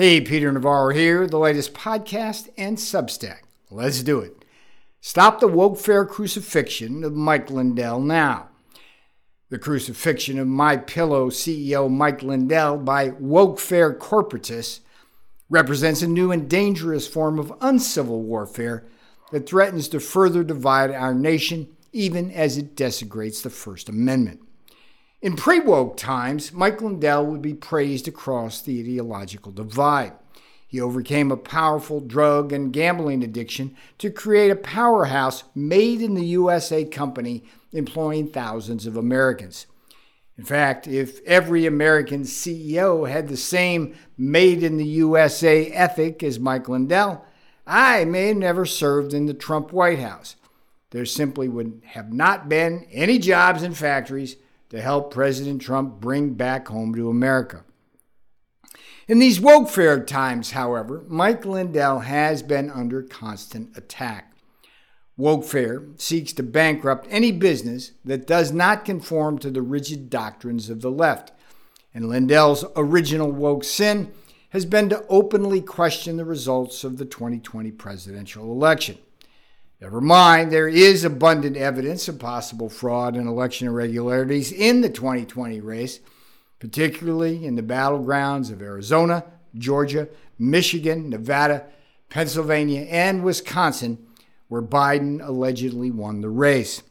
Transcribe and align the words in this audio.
Hey, 0.00 0.20
Peter 0.20 0.52
Navarro 0.52 0.94
here, 0.94 1.26
the 1.26 1.40
latest 1.40 1.74
podcast 1.74 2.50
and 2.56 2.76
Substack. 2.76 3.40
Let's 3.68 4.04
do 4.04 4.20
it. 4.20 4.44
Stop 5.00 5.40
the 5.40 5.48
wokefare 5.48 6.08
crucifixion 6.08 7.02
of 7.02 7.14
Mike 7.14 7.50
Lindell 7.50 7.98
now. 7.98 8.48
The 9.48 9.58
crucifixion 9.58 10.38
of 10.38 10.46
My 10.46 10.76
Pillow 10.76 11.30
CEO 11.30 11.90
Mike 11.90 12.22
Lindell 12.22 12.76
by 12.76 13.10
wokefare 13.10 13.98
corporatists 13.98 14.78
represents 15.50 16.00
a 16.00 16.06
new 16.06 16.30
and 16.30 16.48
dangerous 16.48 17.08
form 17.08 17.40
of 17.40 17.52
uncivil 17.60 18.22
warfare 18.22 18.86
that 19.32 19.48
threatens 19.48 19.88
to 19.88 19.98
further 19.98 20.44
divide 20.44 20.92
our 20.92 21.12
nation 21.12 21.76
even 21.92 22.30
as 22.30 22.56
it 22.56 22.76
desecrates 22.76 23.42
the 23.42 23.50
First 23.50 23.88
Amendment. 23.88 24.47
In 25.20 25.34
pre 25.34 25.58
woke 25.58 25.96
times, 25.96 26.52
Mike 26.52 26.80
Lindell 26.80 27.26
would 27.26 27.42
be 27.42 27.54
praised 27.54 28.06
across 28.06 28.60
the 28.60 28.78
ideological 28.78 29.50
divide. 29.50 30.12
He 30.68 30.80
overcame 30.80 31.32
a 31.32 31.36
powerful 31.36 32.00
drug 32.00 32.52
and 32.52 32.72
gambling 32.72 33.24
addiction 33.24 33.74
to 33.98 34.10
create 34.10 34.50
a 34.50 34.56
powerhouse 34.56 35.42
made 35.56 36.02
in 36.02 36.14
the 36.14 36.26
USA 36.26 36.84
company 36.84 37.42
employing 37.72 38.28
thousands 38.28 38.86
of 38.86 38.96
Americans. 38.96 39.66
In 40.36 40.44
fact, 40.44 40.86
if 40.86 41.20
every 41.24 41.66
American 41.66 42.22
CEO 42.22 43.08
had 43.08 43.26
the 43.26 43.36
same 43.36 43.96
made 44.16 44.62
in 44.62 44.76
the 44.76 44.84
USA 44.84 45.66
ethic 45.72 46.22
as 46.22 46.38
Mike 46.38 46.68
Lindell, 46.68 47.24
I 47.66 48.04
may 48.04 48.28
have 48.28 48.36
never 48.36 48.64
served 48.64 49.12
in 49.12 49.26
the 49.26 49.34
Trump 49.34 49.72
White 49.72 49.98
House. 49.98 50.36
There 50.90 51.04
simply 51.04 51.48
would 51.48 51.82
have 51.86 52.12
not 52.12 52.48
been 52.48 52.86
any 52.92 53.18
jobs 53.18 53.64
in 53.64 53.74
factories 53.74 54.36
to 54.70 54.80
help 54.80 55.12
President 55.12 55.62
Trump 55.62 56.00
bring 56.00 56.34
back 56.34 56.68
home 56.68 56.94
to 56.94 57.08
America. 57.08 57.64
In 59.06 59.18
these 59.18 59.38
wokefare 59.38 60.06
times, 60.06 60.50
however, 60.50 61.02
Mike 61.08 61.46
Lindell 61.46 62.00
has 62.00 62.42
been 62.42 62.70
under 62.70 63.02
constant 63.02 63.76
attack. 63.76 64.34
Wokefare 65.18 65.98
seeks 66.00 66.32
to 66.34 66.42
bankrupt 66.42 67.06
any 67.10 67.32
business 67.32 67.92
that 68.04 68.26
does 68.26 68.52
not 68.52 68.84
conform 68.84 69.38
to 69.38 69.50
the 69.50 69.62
rigid 69.62 70.10
doctrines 70.10 70.68
of 70.68 70.82
the 70.82 70.90
left. 70.90 71.32
And 71.94 72.08
Lindell's 72.08 72.64
original 72.76 73.32
woke 73.32 73.64
sin 73.64 74.12
has 74.50 74.64
been 74.64 74.88
to 74.90 75.04
openly 75.08 75.60
question 75.60 76.16
the 76.16 76.24
results 76.24 76.84
of 76.84 76.98
the 76.98 77.04
2020 77.04 77.72
presidential 77.72 78.44
election. 78.44 78.98
Never 79.80 80.00
mind, 80.00 80.50
there 80.50 80.66
is 80.66 81.04
abundant 81.04 81.56
evidence 81.56 82.08
of 82.08 82.18
possible 82.18 82.68
fraud 82.68 83.14
and 83.14 83.28
election 83.28 83.68
irregularities 83.68 84.50
in 84.50 84.80
the 84.80 84.88
2020 84.88 85.60
race, 85.60 86.00
particularly 86.58 87.44
in 87.44 87.54
the 87.54 87.62
battlegrounds 87.62 88.50
of 88.50 88.60
Arizona, 88.60 89.24
Georgia, 89.54 90.08
Michigan, 90.36 91.08
Nevada, 91.08 91.66
Pennsylvania, 92.08 92.86
and 92.90 93.22
Wisconsin, 93.22 94.04
where 94.48 94.62
Biden 94.62 95.24
allegedly 95.24 95.92
won 95.92 96.22
the 96.22 96.28
race. 96.28 96.82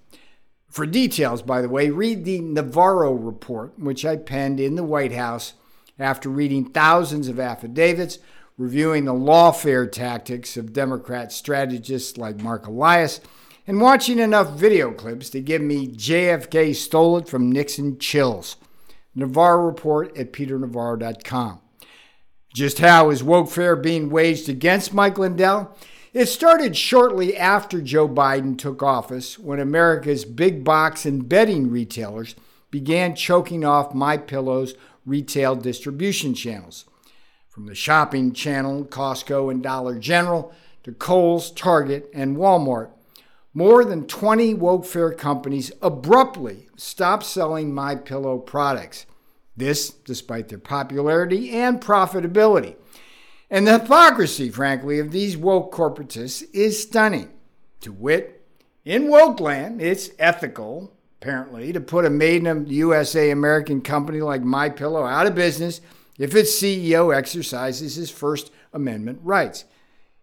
For 0.70 0.86
details, 0.86 1.42
by 1.42 1.62
the 1.62 1.70
way, 1.70 1.90
read 1.90 2.24
the 2.24 2.40
Navarro 2.40 3.12
report, 3.12 3.78
which 3.78 4.06
I 4.06 4.16
penned 4.16 4.62
in 4.62 4.76
the 4.76 4.84
White 4.84 5.12
House 5.12 5.54
after 6.00 6.30
reading 6.30 6.64
thousands 6.64 7.28
of 7.28 7.38
affidavits 7.40 8.20
reviewing 8.58 9.06
the 9.06 9.14
lawfare 9.14 9.90
tactics 9.92 10.58
of 10.58 10.74
Democrat 10.74 11.32
strategists 11.32 12.18
like 12.18 12.42
Marc 12.42 12.66
Elias, 12.68 13.22
and 13.68 13.82
watching 13.82 14.18
enough 14.18 14.52
video 14.54 14.92
clips 14.92 15.30
to 15.30 15.42
give 15.42 15.62
me 15.62 15.88
JFK 15.88 16.74
stole 16.74 17.18
it 17.18 17.28
from 17.28 17.52
Nixon 17.52 18.00
chills. 18.00 18.56
Navarro 19.14 19.66
Report 19.66 20.16
at 20.18 20.32
peternavarro.com. 20.32 21.60
Just 22.54 22.80
how 22.80 23.10
is 23.10 23.22
wokefare 23.22 23.82
being 23.82 24.10
waged 24.10 24.48
against 24.48 24.94
Mike 24.94 25.18
Lindell? 25.18 25.76
It 26.14 26.28
started 26.28 26.76
shortly 26.76 27.38
after 27.38 27.82
Joe 27.82 28.08
Biden 28.08 28.58
took 28.58 28.82
office 28.82 29.38
when 29.38 29.60
America's 29.60 30.26
big 30.26 30.64
box 30.64 31.06
and 31.06 31.28
bedding 31.28 31.70
retailers 31.70 32.36
began 32.72 33.16
choking 33.16 33.64
off 33.64 33.94
My 33.94 34.18
Pillow's 34.18 34.74
retail 35.06 35.56
distribution 35.56 36.34
channels. 36.34 36.86
From 37.58 37.66
the 37.66 37.74
shopping 37.74 38.34
channel, 38.34 38.86
Costco 38.86 39.50
and 39.50 39.64
Dollar 39.64 39.98
General, 39.98 40.54
to 40.84 40.92
Kohl's, 40.92 41.50
Target, 41.50 42.08
and 42.14 42.38
Walmart, 42.38 42.92
more 43.52 43.84
than 43.84 44.06
20 44.06 44.54
wokefare 44.54 45.18
companies 45.18 45.72
abruptly 45.82 46.68
stopped 46.76 47.24
selling 47.24 47.74
My 47.74 47.96
Pillow 47.96 48.38
products. 48.38 49.08
This 49.56 49.90
despite 49.90 50.50
their 50.50 50.60
popularity 50.60 51.50
and 51.50 51.82
profitability. 51.82 52.76
And 53.50 53.66
the 53.66 53.80
hypocrisy, 53.80 54.52
frankly, 54.52 55.00
of 55.00 55.12
these 55.12 55.36
woke 55.36 55.74
corporatists 55.74 56.44
is 56.54 56.84
stunning. 56.84 57.32
To 57.82 57.92
wit, 57.92 58.46
in 58.86 59.08
woke 59.08 59.40
land, 59.40 59.82
it's 59.82 60.12
ethical, 60.20 60.94
apparently, 61.20 61.74
to 61.74 61.82
put 61.82 62.06
a 62.06 62.12
made 62.12 62.46
in 62.46 62.68
USA 62.68 63.32
American 63.32 63.82
company 63.82 64.22
like 64.22 64.44
My 64.44 64.70
Pillow 64.70 65.06
out 65.06 65.26
of 65.26 65.34
business 65.34 65.82
if 66.18 66.36
its 66.36 66.52
CEO 66.52 67.16
exercises 67.16 67.96
his 67.96 68.10
First 68.10 68.52
Amendment 68.74 69.20
rights. 69.24 69.66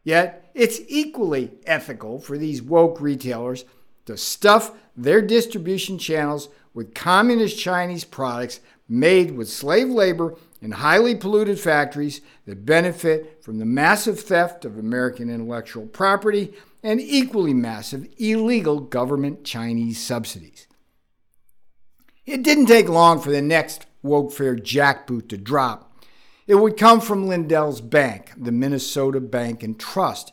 Yet, 0.02 0.50
it's 0.54 0.80
equally 0.88 1.52
ethical 1.66 2.18
for 2.18 2.36
these 2.36 2.62
woke 2.62 3.00
retailers 3.00 3.64
to 4.06 4.16
stuff 4.16 4.72
their 4.96 5.22
distribution 5.22 5.98
channels 5.98 6.48
with 6.74 6.94
communist 6.94 7.58
Chinese 7.58 8.04
products 8.04 8.60
made 8.88 9.36
with 9.36 9.48
slave 9.48 9.88
labor 9.88 10.36
in 10.60 10.72
highly 10.72 11.14
polluted 11.14 11.58
factories 11.58 12.20
that 12.46 12.66
benefit 12.66 13.42
from 13.42 13.58
the 13.58 13.64
massive 13.64 14.20
theft 14.20 14.64
of 14.64 14.78
American 14.78 15.30
intellectual 15.30 15.86
property 15.86 16.52
and 16.82 17.00
equally 17.00 17.54
massive 17.54 18.06
illegal 18.18 18.78
government 18.80 19.44
Chinese 19.44 19.98
subsidies. 19.98 20.66
It 22.26 22.42
didn't 22.42 22.66
take 22.66 22.88
long 22.88 23.20
for 23.20 23.30
the 23.30 23.42
next 23.42 23.86
wokefare 24.04 24.60
jackboot 24.60 25.28
to 25.28 25.38
drop. 25.38 25.90
It 26.46 26.56
would 26.56 26.76
come 26.76 27.00
from 27.00 27.26
Lindell's 27.26 27.80
bank, 27.80 28.32
the 28.36 28.52
Minnesota 28.52 29.20
Bank 29.20 29.62
and 29.62 29.80
Trust. 29.80 30.32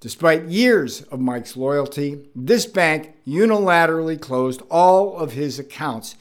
Despite 0.00 0.44
years 0.44 1.02
of 1.02 1.18
Mike's 1.18 1.56
loyalty, 1.56 2.28
this 2.36 2.66
bank 2.66 3.14
unilaterally 3.26 4.20
closed 4.20 4.62
all 4.70 5.16
of 5.16 5.32
his 5.32 5.58
accounts, 5.58 6.14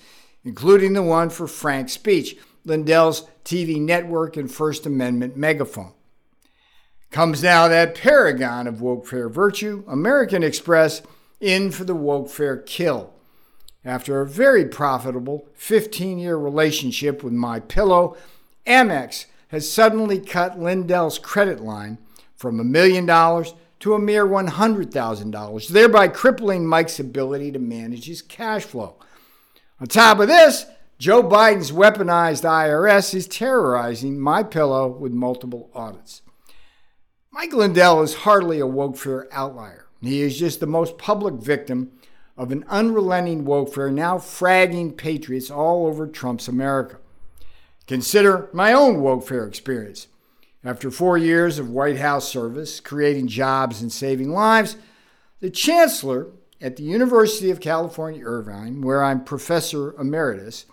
including 0.44 0.94
the 0.94 1.04
one 1.04 1.30
for 1.30 1.48
Frank's 1.48 1.94
Speech, 1.94 2.38
Lindell's 2.66 3.28
TV 3.44 3.80
network 3.80 4.38
and 4.38 4.52
First 4.52 4.86
Amendment 4.86 5.38
megaphone. 5.38 5.94
Comes 7.12 7.44
now 7.44 7.68
that 7.68 7.94
paragon 7.94 8.66
of 8.66 8.76
wokefare 8.76 9.30
virtue, 9.30 9.84
American 9.88 10.42
Express, 10.42 11.04
in 11.40 11.70
for 11.70 11.84
the 11.84 11.96
wokefare 11.96 12.66
kill. 12.66 13.13
After 13.86 14.22
a 14.22 14.28
very 14.28 14.66
profitable 14.66 15.48
15 15.56 16.18
year 16.18 16.38
relationship 16.38 17.24
with 17.24 17.34
My 17.34 17.60
Pillow, 17.60 18.16
Amex 18.66 19.26
has 19.50 19.70
suddenly 19.70 20.20
cut 20.20 20.60
Lindell's 20.60 21.20
credit 21.20 21.60
line 21.60 21.98
from 22.36 22.60
a 22.60 22.64
million 22.64 23.06
dollars 23.06 23.54
to 23.82 23.94
a 23.94 24.00
mere 24.00 24.26
$100,000, 24.26 25.68
thereby 25.68 26.08
crippling 26.08 26.66
Mike's 26.66 27.00
ability 27.00 27.52
to 27.52 27.60
manage 27.60 28.06
his 28.06 28.22
cash 28.22 28.64
flow. 28.64 28.96
On 29.82 29.88
top 29.88 30.20
of 30.20 30.28
this, 30.28 30.66
Joe 30.98 31.22
Biden's 31.22 31.74
weaponized 31.74 32.46
IRS 32.46 33.14
is 33.14 33.28
terrorizing 33.28 34.18
my 34.18 34.42
pillow 34.42 34.88
with 34.88 35.12
multiple 35.12 35.70
audits. 35.74 36.22
Mike 37.32 37.52
Lindell 37.52 38.02
is 38.02 38.14
hardly 38.14 38.62
a 38.62 38.66
wokefare 38.66 39.26
outlier. 39.34 39.88
He 40.02 40.22
is 40.22 40.40
just 40.40 40.62
the 40.62 40.68
most 40.68 40.98
public 40.98 41.34
victim 41.34 41.92
of 42.36 42.52
an 42.52 42.66
unrelenting 42.68 43.46
fair 43.46 43.92
now 43.92 44.18
fragging 44.18 44.96
patriots 44.96 45.52
all 45.52 45.86
over 45.86 46.08
Trump's 46.08 46.48
America. 46.48 46.98
Consider 47.88 48.50
my 48.54 48.74
own 48.74 49.02
fair 49.20 49.46
experience. 49.46 50.08
After 50.64 50.90
four 50.90 51.18
years 51.18 51.60
of 51.60 51.70
White 51.70 51.98
House 51.98 52.28
service, 52.28 52.80
creating 52.80 53.28
jobs 53.28 53.82
and 53.82 53.92
saving 53.92 54.32
lives, 54.32 54.78
the 55.42 55.50
chancellor 55.50 56.28
at 56.62 56.78
the 56.78 56.84
University 56.84 57.52
of 57.52 57.60
California, 57.60 58.24
Irvine, 58.24 58.82
where 58.82 59.04
I'm 59.04 59.26
professor 59.26 59.94
emeritus, 60.00 60.66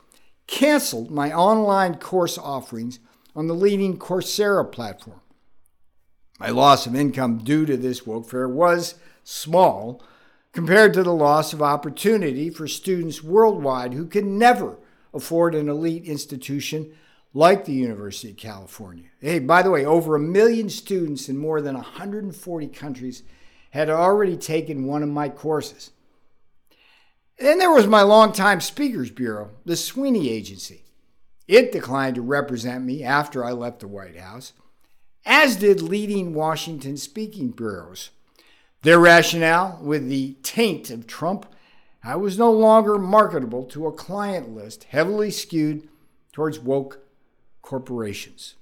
canceled 0.47 1.11
my 1.11 1.33
online 1.33 1.97
course 1.97 2.39
offerings 2.39 3.01
on 3.35 3.49
the 3.49 3.55
leading 3.55 3.99
Coursera 3.99 4.71
platform. 4.71 5.21
My 6.39 6.51
loss 6.51 6.87
of 6.87 6.95
income 6.95 7.39
due 7.39 7.67
to 7.67 7.77
this 7.77 8.03
wokefare 8.03 8.51
was 8.51 8.95
small 9.25 10.03
compared 10.53 10.95
to 10.95 11.03
the 11.03 11.13
loss 11.13 11.53
of 11.53 11.63
opportunity 11.63 12.51
for 12.51 12.67
students 12.67 13.23
worldwide 13.23 13.95
who 13.95 14.07
can 14.07 14.39
never 14.39 14.79
afford 15.15 15.55
an 15.55 15.69
elite 15.69 16.05
institution 16.05 16.93
like 17.33 17.65
the 17.65 17.73
University 17.73 18.31
of 18.31 18.37
California. 18.37 19.07
Hey, 19.21 19.39
by 19.39 19.63
the 19.63 19.71
way, 19.71 19.85
over 19.85 20.17
a 20.17 20.21
million 20.21 20.69
students 20.69 21.29
in 21.29 21.37
more 21.37 21.61
than 21.61 21.75
140 21.75 22.67
countries 22.69 23.23
had 23.71 23.89
already 23.89 24.37
taken 24.37 24.87
one 24.87 25.03
of 25.03 25.09
my 25.09 25.29
courses. 25.29 25.93
then 27.39 27.59
there 27.59 27.71
was 27.71 27.87
my 27.87 28.03
longtime 28.03 28.61
speakers 28.61 29.11
bureau, 29.11 29.51
the 29.65 29.77
Sweeney 29.77 30.29
Agency. 30.29 30.85
It 31.47 31.73
declined 31.73 32.17
to 32.17 32.23
represent 32.23 32.85
me 32.85 33.03
after 33.05 33.45
I 33.45 33.53
left 33.53 33.81
the 33.81 33.89
White 33.89 34.17
House. 34.17 34.53
as 35.25 35.57
did 35.57 35.83
leading 35.83 36.35
Washington 36.35 36.97
speaking 36.97 37.51
bureaus. 37.51 38.11
Their 38.83 38.99
rationale 38.99 39.79
with 39.83 40.09
the 40.09 40.37
taint 40.43 40.91
of 40.91 41.07
Trump, 41.07 41.47
I 42.03 42.17
was 42.17 42.39
no 42.39 42.51
longer 42.51 42.99
marketable 42.99 43.65
to 43.67 43.87
a 43.87 43.93
client 43.93 44.55
list 44.55 44.85
heavily 44.85 45.31
skewed 45.31 45.87
towards 46.33 46.59
woke 46.59 47.01
corporations. 47.61 48.55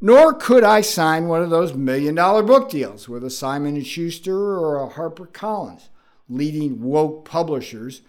Nor 0.00 0.32
could 0.34 0.62
I 0.62 0.80
sign 0.80 1.26
one 1.26 1.42
of 1.42 1.50
those 1.50 1.74
million 1.74 2.14
dollar 2.14 2.42
book 2.42 2.70
deals 2.70 3.08
with 3.08 3.24
a 3.24 3.30
Simon 3.30 3.82
& 3.82 3.84
Schuster 3.84 4.58
or 4.58 4.82
a 4.82 4.88
HarperCollins, 4.88 5.88
leading 6.28 6.80
woke 6.80 7.24
publishers 7.24 8.02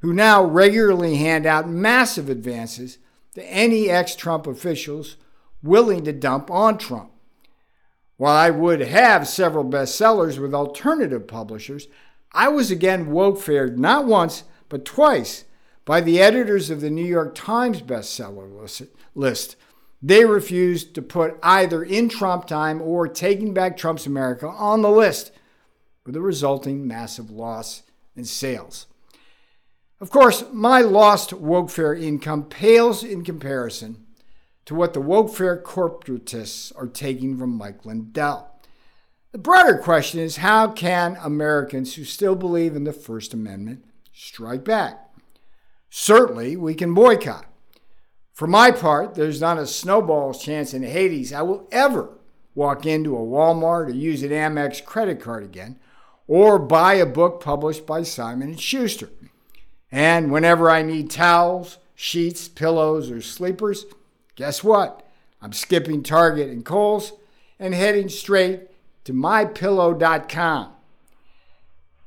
who 0.00 0.12
now 0.12 0.44
regularly 0.44 1.16
hand 1.16 1.46
out 1.46 1.68
massive 1.68 2.28
advances 2.28 2.98
to 3.34 3.44
any 3.44 3.88
ex-Trump 3.88 4.46
officials 4.46 5.16
willing 5.62 6.04
to 6.04 6.12
dump 6.12 6.50
on 6.50 6.78
Trump. 6.78 7.12
While 8.18 8.36
I 8.36 8.50
would 8.50 8.80
have 8.80 9.26
several 9.26 9.64
bestsellers 9.64 10.38
with 10.38 10.52
alternative 10.52 11.26
publishers, 11.26 11.88
I 12.32 12.48
was 12.48 12.70
again 12.70 13.10
woke-fared 13.10 13.78
not 13.78 14.04
once, 14.04 14.44
but 14.68 14.84
twice 14.84 15.44
by 15.86 16.02
the 16.02 16.20
editors 16.20 16.68
of 16.68 16.82
the 16.82 16.90
New 16.90 17.06
York 17.06 17.34
Times 17.34 17.80
bestseller 17.80 18.82
list 19.14 19.56
they 20.00 20.24
refused 20.24 20.94
to 20.94 21.02
put 21.02 21.38
either 21.42 21.82
in 21.82 22.08
Trump 22.08 22.46
time 22.46 22.80
or 22.80 23.08
Taking 23.08 23.52
Back 23.52 23.76
Trump's 23.76 24.06
America 24.06 24.46
on 24.46 24.82
the 24.82 24.90
list, 24.90 25.32
with 26.04 26.14
the 26.14 26.20
resulting 26.20 26.86
massive 26.86 27.30
loss 27.30 27.82
in 28.14 28.24
sales. 28.24 28.86
Of 30.00 30.10
course, 30.10 30.44
my 30.52 30.80
lost 30.80 31.30
Wokefare 31.30 32.00
income 32.00 32.44
pales 32.44 33.02
in 33.02 33.24
comparison 33.24 34.06
to 34.68 34.74
what 34.74 34.92
the 34.92 35.00
Wokefare 35.00 35.62
corporatists 35.62 36.74
are 36.76 36.86
taking 36.86 37.38
from 37.38 37.56
Mike 37.56 37.86
Lindell. 37.86 38.50
The 39.32 39.38
broader 39.38 39.78
question 39.78 40.20
is 40.20 40.36
how 40.36 40.72
can 40.72 41.16
Americans 41.22 41.94
who 41.94 42.04
still 42.04 42.36
believe 42.36 42.76
in 42.76 42.84
the 42.84 42.92
First 42.92 43.32
Amendment 43.32 43.86
strike 44.12 44.64
back? 44.64 45.08
Certainly, 45.88 46.56
we 46.56 46.74
can 46.74 46.92
boycott. 46.92 47.46
For 48.34 48.46
my 48.46 48.70
part, 48.70 49.14
there's 49.14 49.40
not 49.40 49.56
a 49.56 49.66
snowball's 49.66 50.44
chance 50.44 50.74
in 50.74 50.82
Hades 50.82 51.32
I 51.32 51.40
will 51.40 51.66
ever 51.72 52.18
walk 52.54 52.84
into 52.84 53.16
a 53.16 53.20
Walmart 53.20 53.86
or 53.86 53.90
use 53.92 54.22
an 54.22 54.32
Amex 54.32 54.84
credit 54.84 55.18
card 55.18 55.44
again, 55.44 55.78
or 56.26 56.58
buy 56.58 56.92
a 56.92 57.06
book 57.06 57.42
published 57.42 57.86
by 57.86 58.02
Simon 58.02 58.54
& 58.56 58.58
Schuster. 58.58 59.08
And 59.90 60.30
whenever 60.30 60.70
I 60.70 60.82
need 60.82 61.10
towels, 61.10 61.78
sheets, 61.94 62.48
pillows, 62.48 63.10
or 63.10 63.22
sleepers, 63.22 63.86
guess 64.38 64.62
what? 64.62 65.04
I'm 65.42 65.52
skipping 65.52 66.04
Target 66.04 66.48
and 66.48 66.64
Kohl's 66.64 67.12
and 67.58 67.74
heading 67.74 68.08
straight 68.08 68.68
to 69.04 69.12
mypillow.com. 69.12 70.72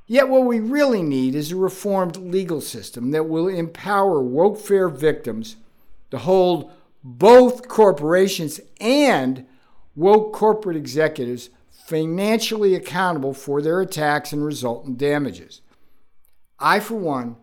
Yet, 0.07 0.29
what 0.29 0.45
we 0.45 0.59
really 0.61 1.03
need 1.03 1.35
is 1.35 1.51
a 1.51 1.57
reformed 1.57 2.15
legal 2.15 2.61
system 2.61 3.11
that 3.11 3.27
will 3.27 3.49
empower 3.49 4.23
wokefare 4.23 4.91
victims 4.91 5.57
to 6.09 6.19
hold 6.19 6.71
both 7.03 7.67
corporations 7.67 8.61
and 8.79 9.45
woke 9.93 10.33
corporate 10.33 10.77
executives 10.77 11.49
financially 11.69 12.75
accountable 12.75 13.33
for 13.33 13.61
their 13.61 13.81
attacks 13.81 14.31
and 14.31 14.45
resultant 14.45 14.97
damages. 14.97 15.59
I, 16.59 16.79
for 16.79 16.95
one, 16.95 17.35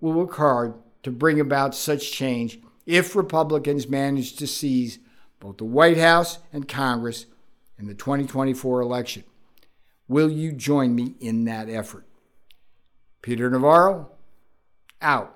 will 0.00 0.12
work 0.12 0.34
hard 0.34 0.74
to 1.04 1.10
bring 1.10 1.40
about 1.40 1.74
such 1.74 2.12
change 2.12 2.60
if 2.86 3.16
Republicans 3.16 3.88
manage 3.88 4.36
to 4.36 4.46
seize 4.46 4.98
both 5.40 5.58
the 5.58 5.64
White 5.64 5.98
House 5.98 6.38
and 6.52 6.66
Congress 6.66 7.26
in 7.78 7.86
the 7.86 7.94
2024 7.94 8.80
election. 8.80 9.24
Will 10.08 10.30
you 10.30 10.52
join 10.52 10.94
me 10.94 11.14
in 11.20 11.44
that 11.44 11.68
effort? 11.68 12.06
Peter 13.22 13.50
Navarro, 13.50 14.10
out. 15.02 15.35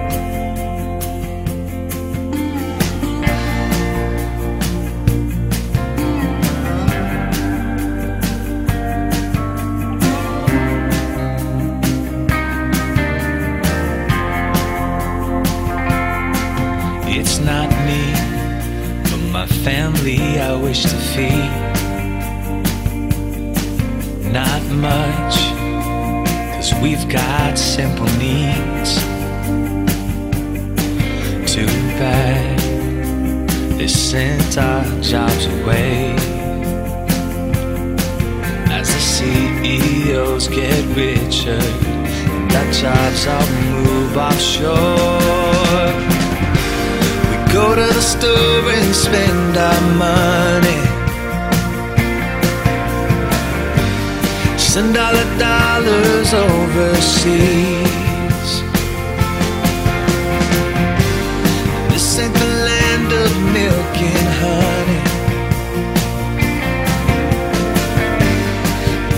Not 24.31 24.63
much, 24.71 25.35
cause 26.53 26.73
we've 26.81 27.05
got 27.09 27.57
simple 27.57 28.05
needs. 28.17 28.95
Too 31.53 31.65
bad 31.99 32.59
they 33.77 33.87
sent 33.89 34.57
our 34.57 34.85
jobs 35.01 35.45
away. 35.47 36.15
As 38.71 38.87
the 38.87 39.01
CEOs 39.15 40.47
get 40.47 40.85
richer, 40.95 41.59
and 41.59 42.53
our 42.53 42.71
jobs 42.71 43.27
all 43.27 43.47
move 43.83 44.15
offshore 44.15 45.91
We 47.29 47.37
go 47.51 47.75
to 47.75 47.87
the 47.93 48.01
store 48.01 48.69
and 48.77 48.95
spend 48.95 49.57
our 49.57 49.81
money. 49.97 50.40
All 54.83 54.87
the 54.87 55.37
dollars 55.37 56.33
overseas. 56.33 57.71
This 61.89 62.19
ain't 62.19 62.33
the 62.33 62.51
land 62.69 63.13
of 63.13 63.31
milk 63.53 63.97
and 64.11 64.29
honey. 64.41 65.01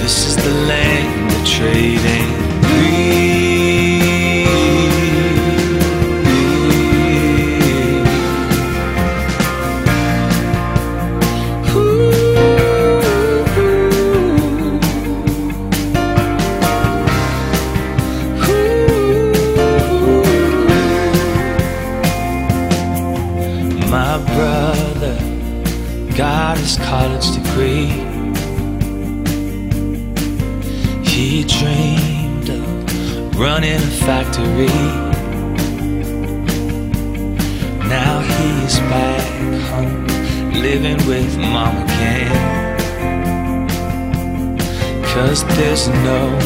This 0.02 0.28
is 0.28 0.36
the 0.36 0.54
land 0.68 1.32
of 1.32 1.48
trading. 1.48 2.53
My 23.94 24.18
brother 24.18 25.16
got 26.18 26.58
his 26.58 26.78
college 26.78 27.32
degree. 27.36 27.90
He 31.06 31.44
dreamed 31.44 32.50
of 32.50 33.40
running 33.40 33.76
a 33.76 33.94
factory. 34.08 34.66
Now 37.88 38.22
he's 38.22 38.80
back 38.90 39.28
home, 39.70 40.08
living 40.54 40.98
with 41.08 41.38
mom 41.38 41.84
again. 41.84 42.88
Cause 45.14 45.46
there's 45.56 45.88
no 45.88 46.40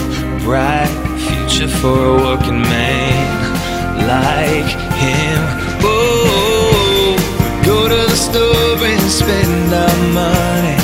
bright 0.44 0.92
future 1.18 1.70
for 1.70 1.98
a 1.98 2.16
working 2.26 2.62
man 2.62 4.06
like 4.06 4.70
him 5.00 5.67
store 8.30 8.86
and 8.92 9.10
spend 9.10 9.74
our 9.84 9.98
money. 10.20 10.78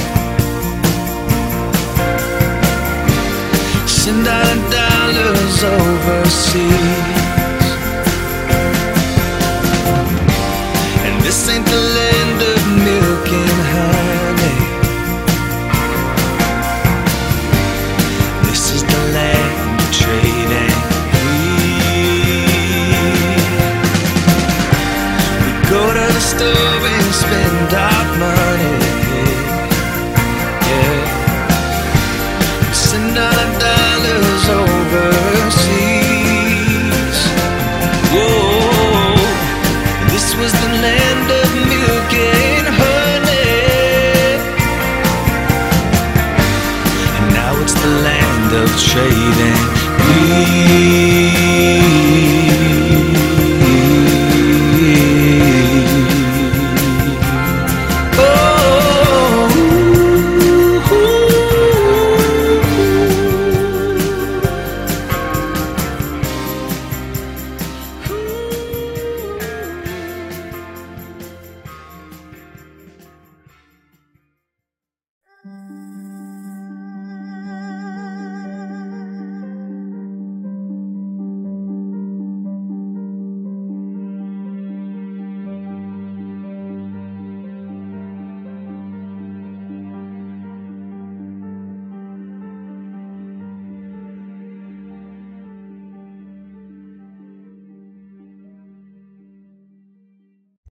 Send 3.85 4.27
our 4.27 4.55
dollars 4.71 5.63
overseas. 5.63 7.22
Send 33.31 33.63
our 33.63 33.72